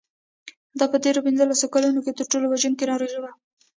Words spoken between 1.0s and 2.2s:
تېرو پنځلسو کلونو کې